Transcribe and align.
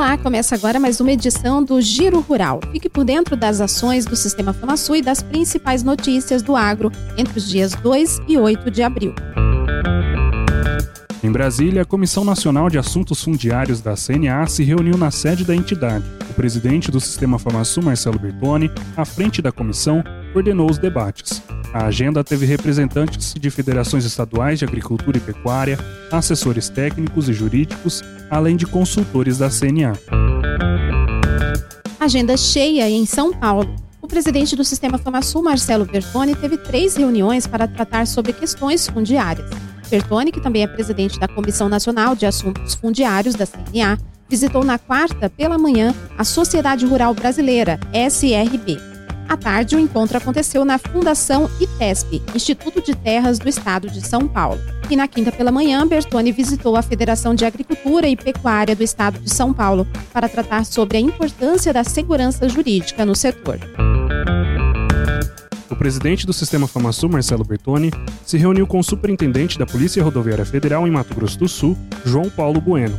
Olá, 0.00 0.16
começa 0.16 0.54
agora 0.54 0.80
mais 0.80 0.98
uma 0.98 1.12
edição 1.12 1.62
do 1.62 1.78
Giro 1.78 2.20
Rural. 2.20 2.58
Fique 2.72 2.88
por 2.88 3.04
dentro 3.04 3.36
das 3.36 3.60
ações 3.60 4.06
do 4.06 4.16
Sistema 4.16 4.50
FamaSul 4.50 4.96
e 4.96 5.02
das 5.02 5.22
principais 5.22 5.82
notícias 5.82 6.40
do 6.40 6.56
agro 6.56 6.90
entre 7.18 7.36
os 7.36 7.46
dias 7.46 7.74
2 7.74 8.22
e 8.26 8.38
8 8.38 8.70
de 8.70 8.82
abril. 8.82 9.14
Em 11.22 11.30
Brasília, 11.30 11.82
a 11.82 11.84
Comissão 11.84 12.24
Nacional 12.24 12.70
de 12.70 12.78
Assuntos 12.78 13.22
Fundiários 13.22 13.82
da 13.82 13.94
CNA 13.94 14.46
se 14.46 14.64
reuniu 14.64 14.96
na 14.96 15.10
sede 15.10 15.44
da 15.44 15.54
entidade. 15.54 16.06
O 16.30 16.32
presidente 16.32 16.90
do 16.90 16.98
Sistema 16.98 17.38
FamaSul, 17.38 17.82
Marcelo 17.82 18.18
Bertoni, 18.18 18.70
à 18.96 19.04
frente 19.04 19.42
da 19.42 19.52
comissão, 19.52 20.02
coordenou 20.32 20.70
os 20.70 20.78
debates. 20.78 21.42
A 21.72 21.86
agenda 21.86 22.24
teve 22.24 22.46
representantes 22.46 23.32
de 23.34 23.48
federações 23.48 24.04
estaduais 24.04 24.58
de 24.58 24.64
agricultura 24.64 25.18
e 25.18 25.20
pecuária, 25.20 25.78
assessores 26.10 26.68
técnicos 26.68 27.28
e 27.28 27.32
jurídicos, 27.32 28.02
além 28.28 28.56
de 28.56 28.66
consultores 28.66 29.38
da 29.38 29.48
CNA. 29.48 29.92
Agenda 32.00 32.36
cheia 32.36 32.90
em 32.90 33.06
São 33.06 33.32
Paulo. 33.32 33.72
O 34.02 34.08
presidente 34.08 34.56
do 34.56 34.64
Sistema 34.64 34.98
FamaSul, 34.98 35.44
Marcelo 35.44 35.84
Bertoni, 35.84 36.34
teve 36.34 36.56
três 36.56 36.96
reuniões 36.96 37.46
para 37.46 37.68
tratar 37.68 38.04
sobre 38.08 38.32
questões 38.32 38.88
fundiárias. 38.88 39.48
Bertoni, 39.88 40.32
que 40.32 40.40
também 40.40 40.64
é 40.64 40.66
presidente 40.66 41.20
da 41.20 41.28
Comissão 41.28 41.68
Nacional 41.68 42.16
de 42.16 42.26
Assuntos 42.26 42.74
Fundiários 42.74 43.36
da 43.36 43.46
CNA, 43.46 43.96
visitou 44.28 44.64
na 44.64 44.76
quarta 44.76 45.30
pela 45.30 45.56
manhã 45.56 45.94
a 46.18 46.24
Sociedade 46.24 46.84
Rural 46.84 47.14
Brasileira, 47.14 47.78
SRB, 47.92 48.89
à 49.30 49.36
tarde, 49.36 49.76
o 49.76 49.78
encontro 49.78 50.18
aconteceu 50.18 50.64
na 50.64 50.76
Fundação 50.76 51.48
ITESP, 51.60 52.20
Instituto 52.34 52.82
de 52.82 52.96
Terras 52.96 53.38
do 53.38 53.48
Estado 53.48 53.88
de 53.88 54.04
São 54.04 54.26
Paulo. 54.26 54.60
E 54.90 54.96
na 54.96 55.06
quinta 55.06 55.30
pela 55.30 55.52
manhã, 55.52 55.86
Bertone 55.86 56.32
visitou 56.32 56.76
a 56.76 56.82
Federação 56.82 57.32
de 57.32 57.44
Agricultura 57.44 58.08
e 58.08 58.16
Pecuária 58.16 58.74
do 58.74 58.82
Estado 58.82 59.20
de 59.20 59.32
São 59.32 59.52
Paulo 59.54 59.86
para 60.12 60.28
tratar 60.28 60.64
sobre 60.64 60.98
a 60.98 61.00
importância 61.00 61.72
da 61.72 61.84
segurança 61.84 62.48
jurídica 62.48 63.06
no 63.06 63.14
setor. 63.14 63.60
O 65.70 65.76
presidente 65.76 66.26
do 66.26 66.32
Sistema 66.32 66.66
FamaSul, 66.66 67.08
Marcelo 67.08 67.44
Bertoni, 67.44 67.92
se 68.26 68.36
reuniu 68.36 68.66
com 68.66 68.80
o 68.80 68.84
superintendente 68.84 69.56
da 69.56 69.64
Polícia 69.64 70.02
Rodoviária 70.02 70.44
Federal 70.44 70.88
em 70.88 70.90
Mato 70.90 71.14
Grosso 71.14 71.38
do 71.38 71.48
Sul, 71.48 71.78
João 72.04 72.28
Paulo 72.28 72.60
Bueno. 72.60 72.98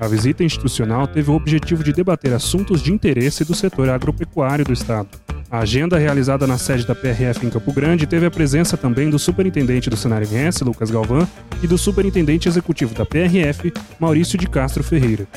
A 0.00 0.06
visita 0.06 0.44
institucional 0.44 1.08
teve 1.08 1.28
o 1.30 1.34
objetivo 1.34 1.82
de 1.82 1.92
debater 1.92 2.32
assuntos 2.32 2.80
de 2.80 2.92
interesse 2.92 3.44
do 3.44 3.54
setor 3.54 3.88
agropecuário 3.88 4.64
do 4.64 4.72
Estado. 4.72 5.08
A 5.52 5.58
agenda 5.58 5.98
realizada 5.98 6.46
na 6.46 6.56
sede 6.56 6.86
da 6.86 6.94
PRF 6.94 7.44
em 7.44 7.50
Campo 7.50 7.74
Grande 7.74 8.06
teve 8.06 8.24
a 8.24 8.30
presença 8.30 8.74
também 8.74 9.10
do 9.10 9.18
superintendente 9.18 9.90
do 9.90 9.98
Senar 9.98 10.22
MS, 10.22 10.64
Lucas 10.64 10.90
Galvão, 10.90 11.28
e 11.62 11.66
do 11.66 11.76
superintendente 11.76 12.48
executivo 12.48 12.94
da 12.94 13.04
PRF, 13.04 13.70
Maurício 14.00 14.38
de 14.38 14.46
Castro 14.46 14.82
Ferreira. 14.82 15.28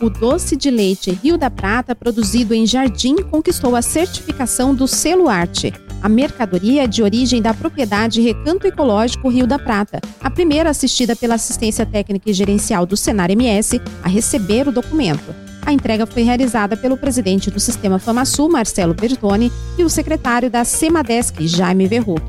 O 0.00 0.10
doce 0.10 0.56
de 0.56 0.72
leite 0.72 1.12
Rio 1.12 1.38
da 1.38 1.48
Prata, 1.48 1.94
produzido 1.94 2.52
em 2.52 2.66
Jardim, 2.66 3.14
conquistou 3.30 3.76
a 3.76 3.80
certificação 3.80 4.74
do 4.74 4.88
Selo 4.88 5.28
Arte. 5.28 5.72
A 6.02 6.08
mercadoria 6.08 6.82
é 6.82 6.86
de 6.88 7.00
origem 7.00 7.40
da 7.40 7.54
propriedade 7.54 8.20
Recanto 8.20 8.66
Ecológico 8.66 9.28
Rio 9.28 9.46
da 9.46 9.56
Prata, 9.56 10.00
a 10.20 10.28
primeira 10.28 10.68
assistida 10.68 11.14
pela 11.14 11.36
assistência 11.36 11.86
técnica 11.86 12.28
e 12.28 12.34
gerencial 12.34 12.84
do 12.86 12.96
Senar 12.96 13.30
MS 13.30 13.80
a 14.02 14.08
receber 14.08 14.66
o 14.66 14.72
documento. 14.72 15.43
A 15.66 15.72
entrega 15.72 16.06
foi 16.06 16.22
realizada 16.22 16.76
pelo 16.76 16.96
presidente 16.96 17.50
do 17.50 17.58
Sistema 17.58 17.98
FamaSul, 17.98 18.50
Marcelo 18.50 18.92
Bertoni, 18.92 19.50
e 19.78 19.82
o 19.82 19.88
secretário 19.88 20.50
da 20.50 20.62
Semadesc, 20.64 21.46
Jaime 21.46 21.86
Verruc. 21.86 22.22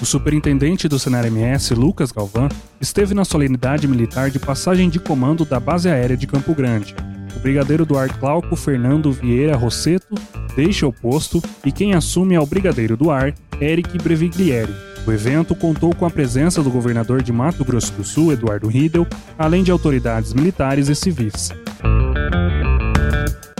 O 0.00 0.06
superintendente 0.06 0.86
do 0.86 0.96
Senar 0.96 1.26
MS, 1.26 1.74
Lucas 1.74 2.12
Galvão, 2.12 2.48
esteve 2.80 3.14
na 3.14 3.24
solenidade 3.24 3.88
militar 3.88 4.30
de 4.30 4.38
passagem 4.38 4.88
de 4.88 5.00
comando 5.00 5.44
da 5.44 5.58
Base 5.58 5.88
Aérea 5.88 6.16
de 6.16 6.26
Campo 6.26 6.54
Grande. 6.54 6.94
O 7.36 7.40
brigadeiro 7.40 7.84
do 7.84 7.98
ar 7.98 8.08
Glauco 8.18 8.54
Fernando 8.54 9.10
Vieira 9.10 9.56
Rosseto 9.56 10.14
deixa 10.54 10.86
o 10.86 10.92
posto 10.92 11.42
e 11.64 11.72
quem 11.72 11.94
assume 11.94 12.36
é 12.36 12.40
o 12.40 12.46
brigadeiro 12.46 12.96
do 12.96 13.10
ar, 13.10 13.34
Eric 13.60 13.98
Breviglieri. 13.98 14.87
O 15.06 15.12
evento 15.12 15.54
contou 15.54 15.94
com 15.94 16.04
a 16.04 16.10
presença 16.10 16.62
do 16.62 16.70
governador 16.70 17.22
de 17.22 17.32
Mato 17.32 17.64
Grosso 17.64 17.92
do 17.92 18.04
Sul, 18.04 18.32
Eduardo 18.32 18.68
Riedel, 18.68 19.06
além 19.38 19.62
de 19.62 19.70
autoridades 19.70 20.34
militares 20.34 20.88
e 20.88 20.94
civis. 20.94 21.50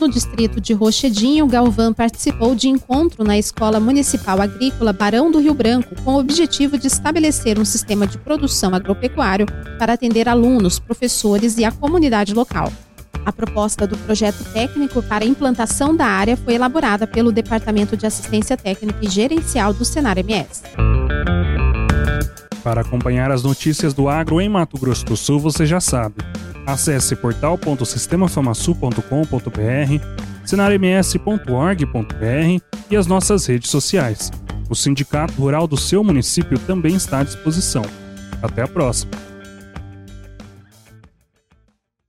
No 0.00 0.08
distrito 0.08 0.62
de 0.62 0.72
Rochedinho, 0.72 1.46
Galvão 1.46 1.92
participou 1.92 2.54
de 2.54 2.68
encontro 2.68 3.22
na 3.22 3.36
Escola 3.36 3.78
Municipal 3.78 4.40
Agrícola 4.40 4.94
Barão 4.94 5.30
do 5.30 5.38
Rio 5.38 5.52
Branco, 5.52 5.94
com 6.02 6.14
o 6.14 6.18
objetivo 6.18 6.78
de 6.78 6.86
estabelecer 6.86 7.58
um 7.58 7.66
sistema 7.66 8.06
de 8.06 8.16
produção 8.16 8.74
agropecuário 8.74 9.44
para 9.78 9.92
atender 9.92 10.26
alunos, 10.26 10.78
professores 10.78 11.58
e 11.58 11.64
a 11.66 11.70
comunidade 11.70 12.32
local. 12.32 12.72
A 13.26 13.32
proposta 13.32 13.86
do 13.86 13.96
projeto 13.98 14.42
técnico 14.52 15.02
para 15.02 15.24
a 15.24 15.28
implantação 15.28 15.94
da 15.94 16.06
área 16.06 16.36
foi 16.36 16.54
elaborada 16.54 17.06
pelo 17.06 17.30
Departamento 17.30 17.94
de 17.94 18.06
Assistência 18.06 18.56
Técnica 18.56 18.98
e 19.02 19.08
Gerencial 19.08 19.74
do 19.74 19.84
Senar 19.84 20.16
MS. 20.18 20.62
Para 22.62 22.82
acompanhar 22.82 23.30
as 23.30 23.42
notícias 23.42 23.94
do 23.94 24.08
agro 24.08 24.40
em 24.40 24.48
Mato 24.48 24.78
Grosso 24.78 25.04
do 25.04 25.16
Sul, 25.16 25.40
você 25.40 25.64
já 25.64 25.80
sabe. 25.80 26.16
Acesse 26.66 27.16
portal.sistemafamasul.com.br, 27.16 30.04
senarms.org.br 30.44 32.64
e 32.90 32.96
as 32.96 33.06
nossas 33.06 33.46
redes 33.46 33.70
sociais. 33.70 34.30
O 34.68 34.74
Sindicato 34.74 35.32
Rural 35.34 35.66
do 35.66 35.76
seu 35.76 36.04
município 36.04 36.58
também 36.60 36.94
está 36.94 37.20
à 37.20 37.24
disposição. 37.24 37.82
Até 38.42 38.62
a 38.62 38.68
próxima! 38.68 39.29